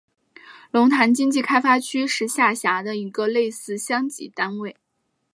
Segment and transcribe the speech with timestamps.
[0.71, 4.75] 龙潭经济开发区是下辖的一个类似乡级单位。